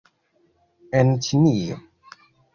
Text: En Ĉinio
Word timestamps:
En 1.01 1.13
Ĉinio 1.27 1.79